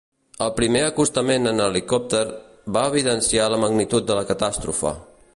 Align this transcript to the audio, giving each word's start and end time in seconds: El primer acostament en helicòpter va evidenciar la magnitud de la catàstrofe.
El 0.43 0.51
primer 0.59 0.79
acostament 0.85 1.49
en 1.49 1.59
helicòpter 1.65 2.21
va 2.77 2.85
evidenciar 2.93 3.45
la 3.55 3.61
magnitud 3.65 4.07
de 4.09 4.17
la 4.21 4.25
catàstrofe. 4.31 4.95